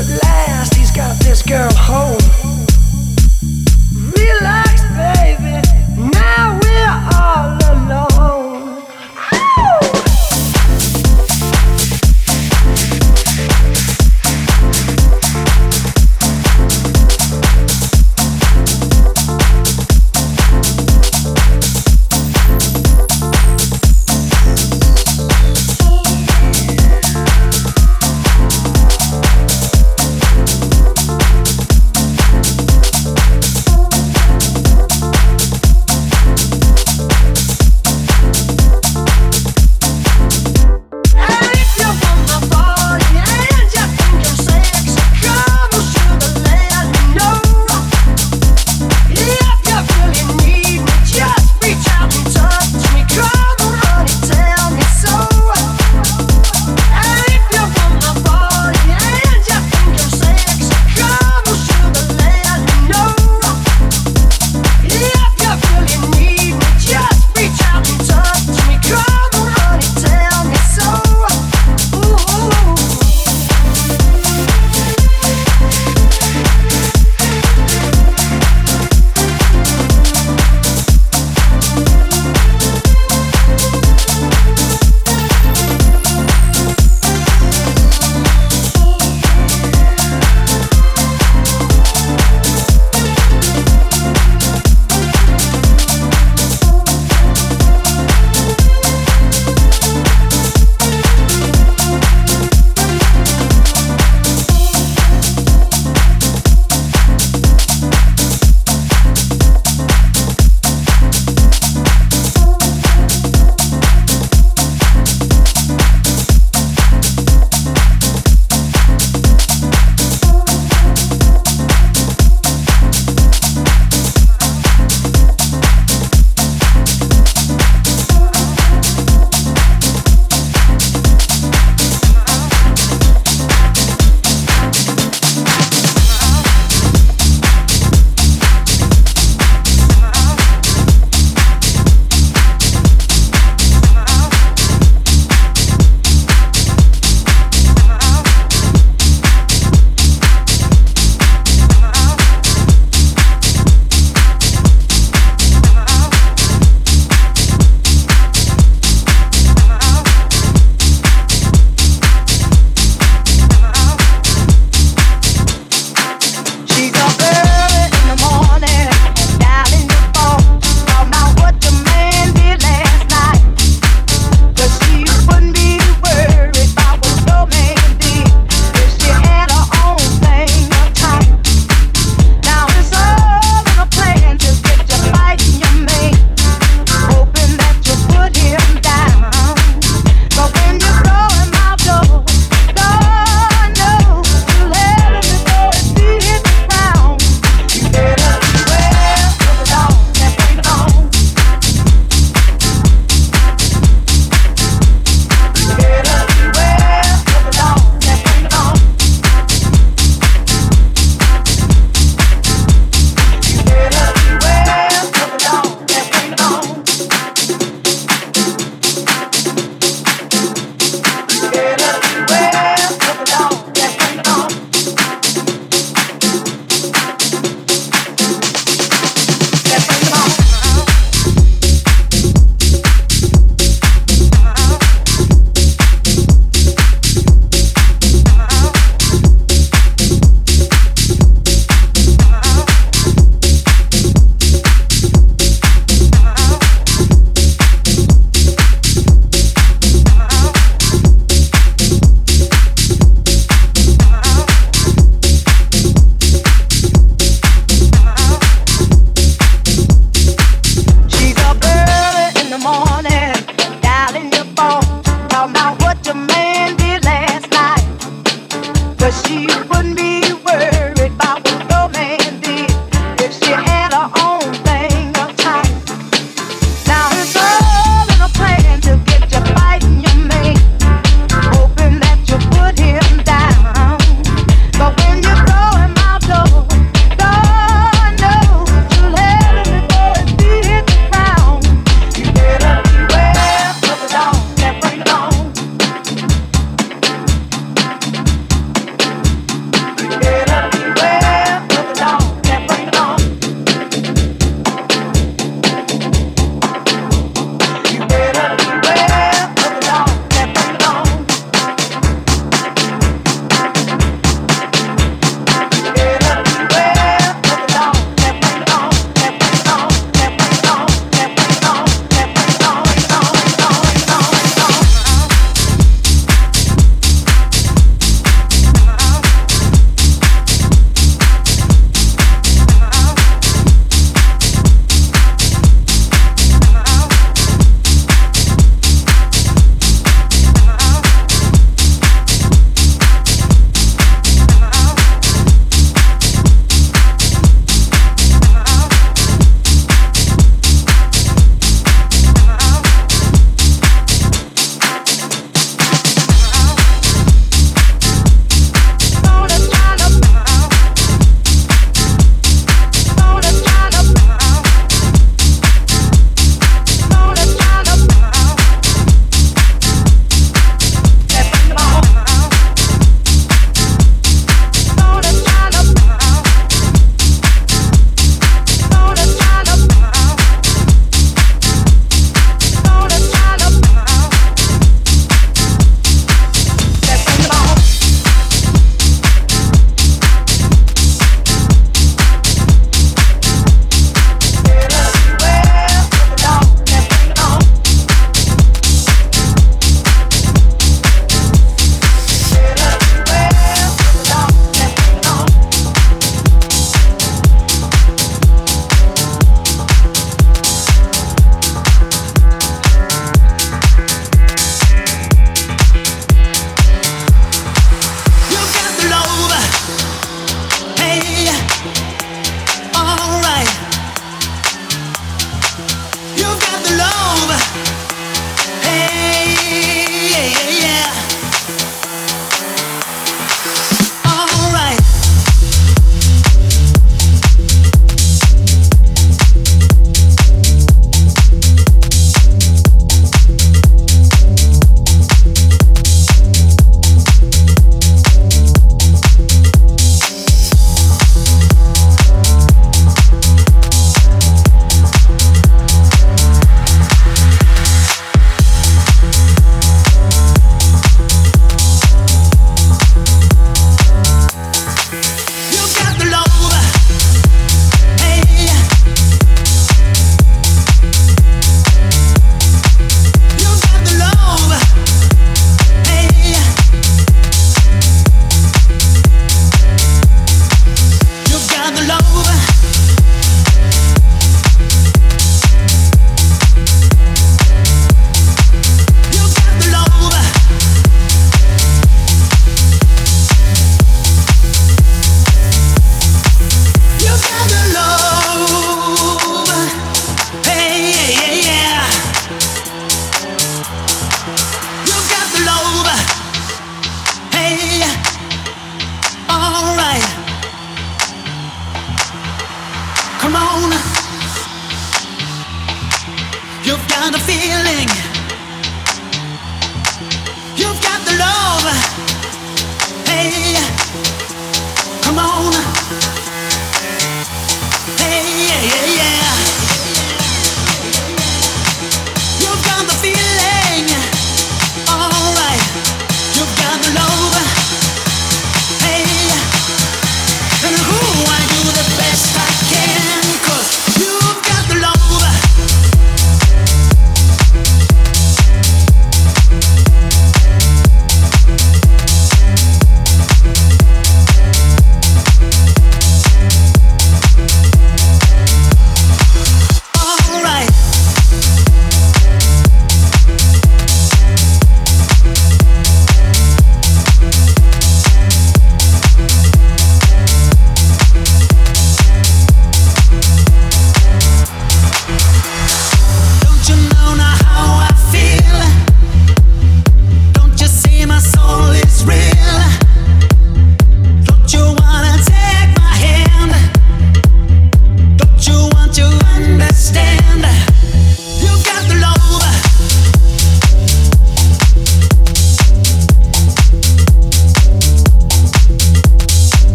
[0.00, 2.18] at last he's got this girl home.
[4.16, 4.69] Realize.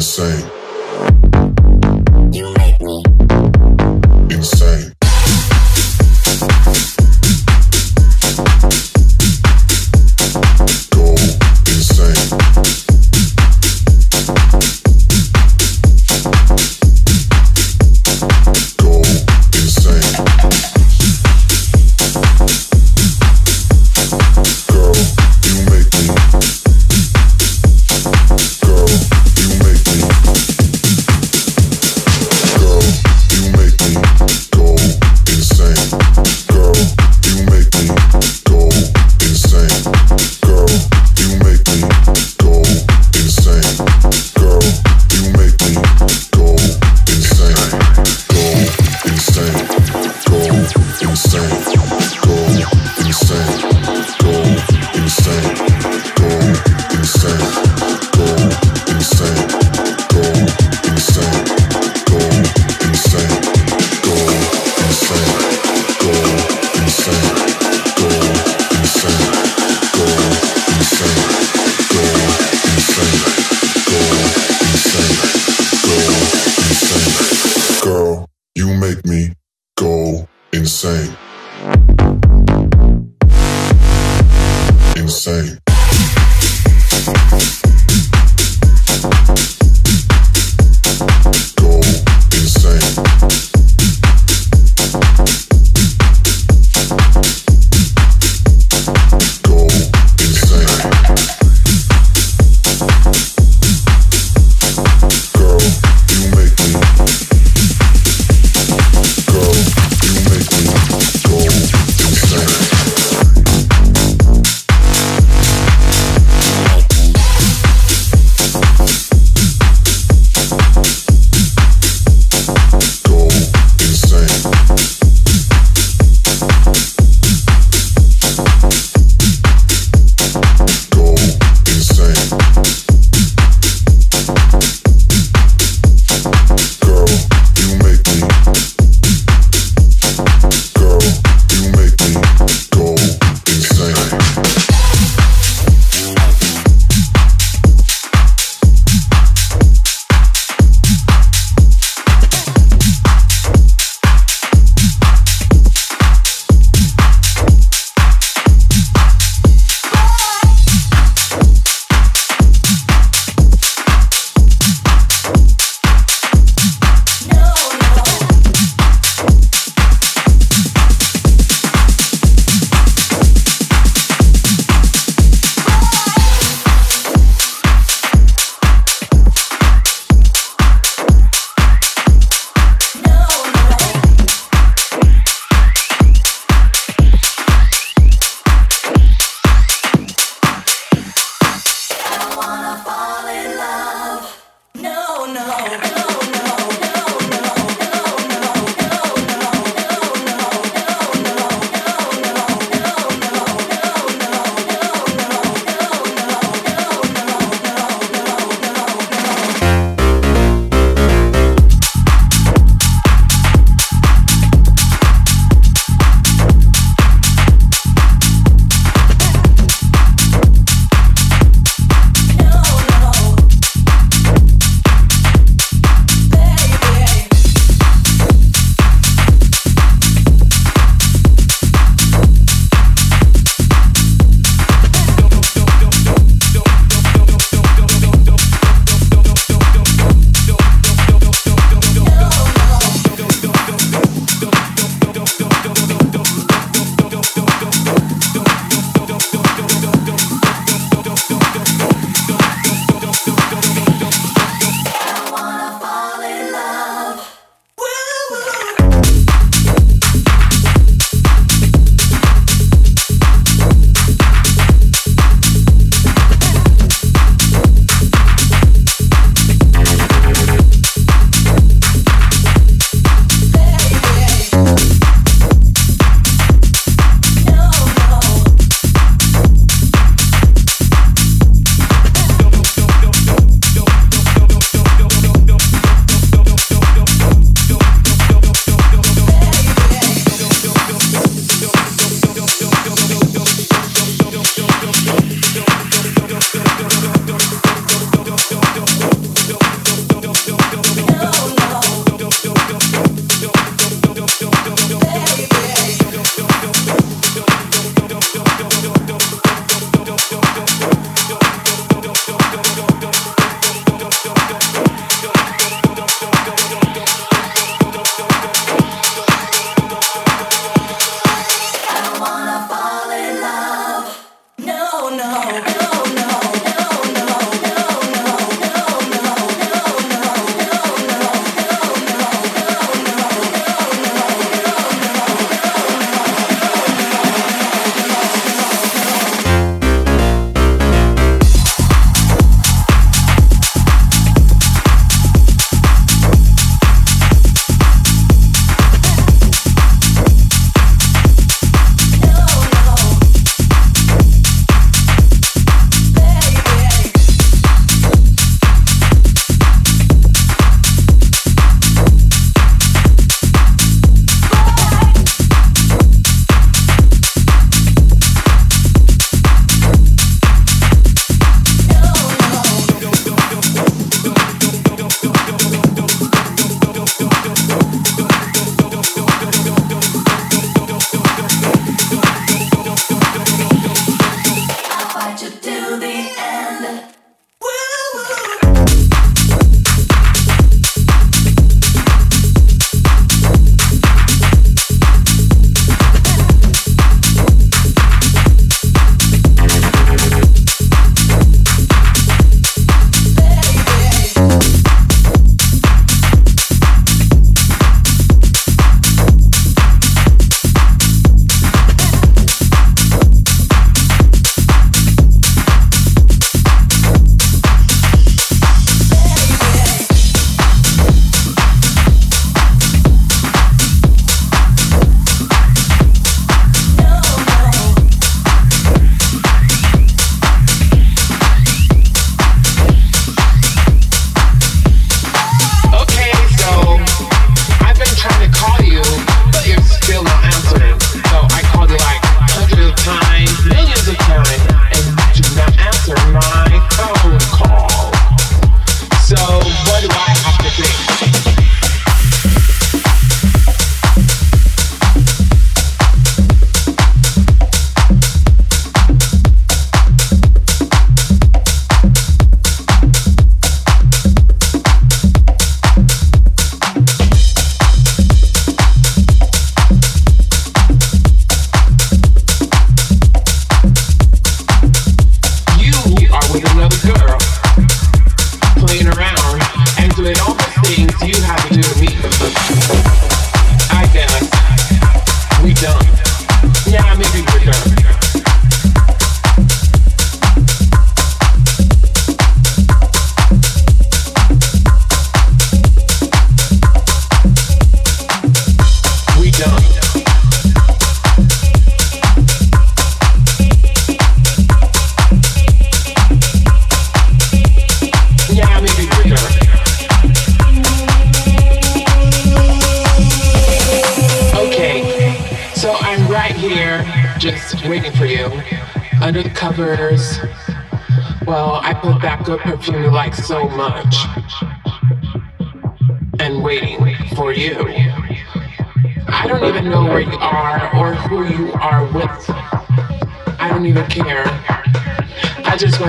[0.00, 0.59] insane.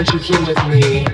[0.01, 1.10] Want you here with me,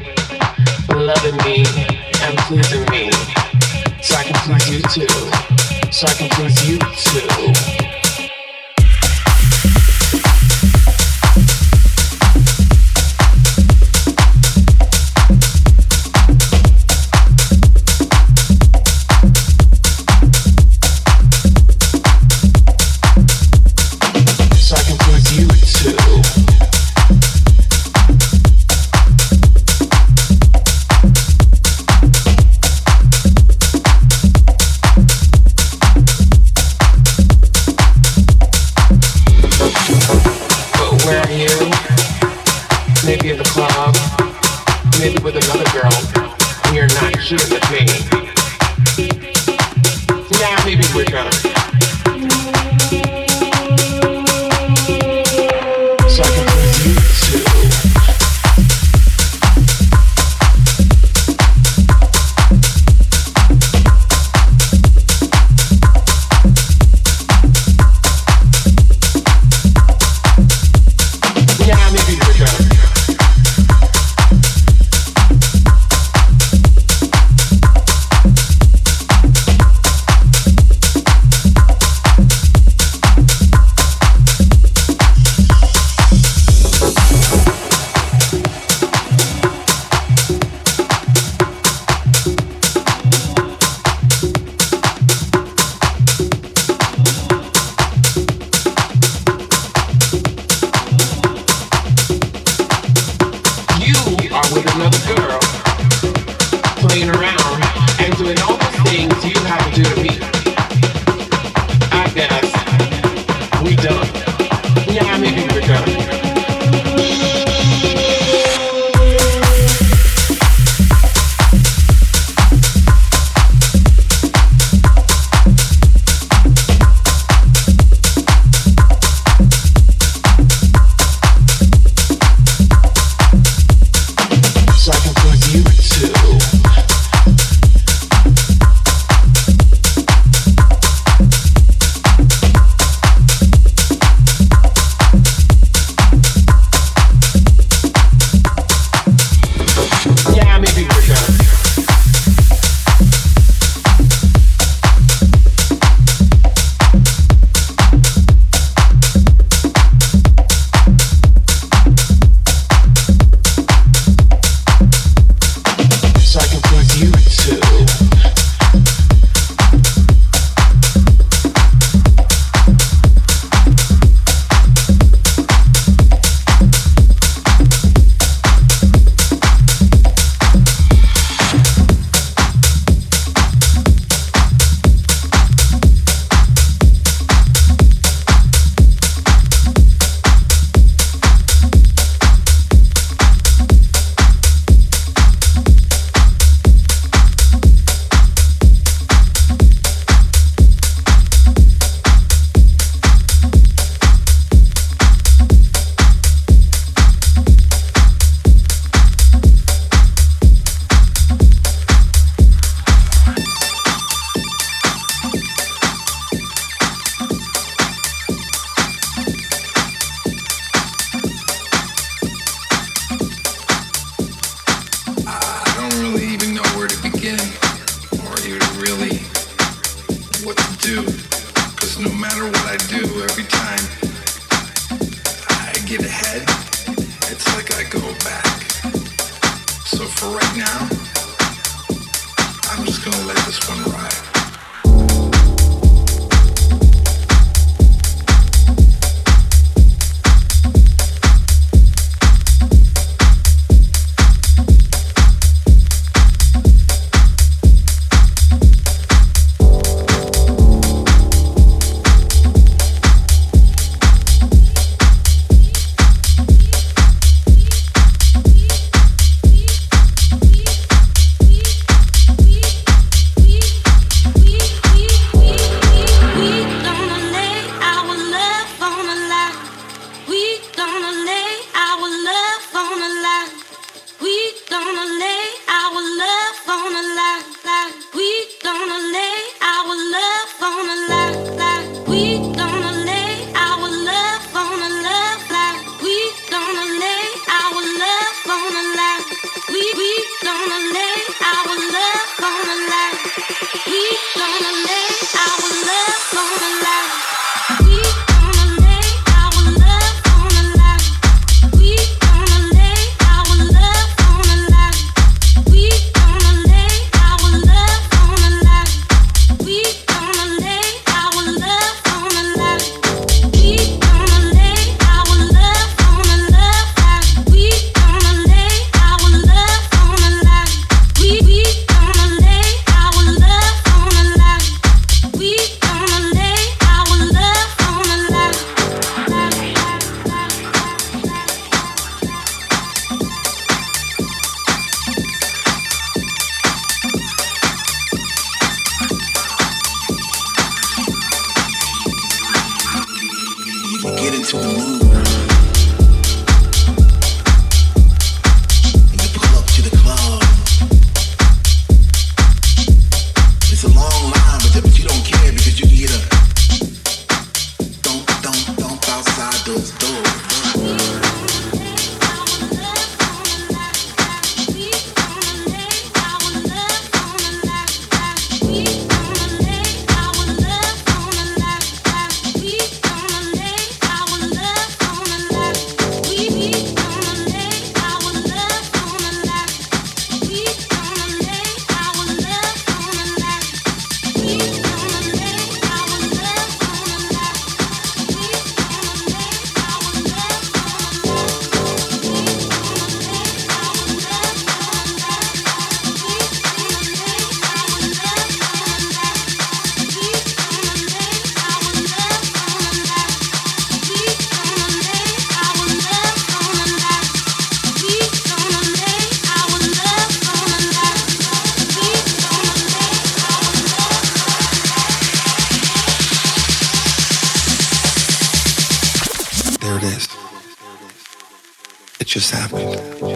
[432.37, 433.26] just happened.